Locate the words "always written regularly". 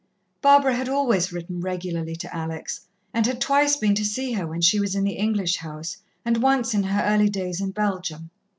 0.89-2.15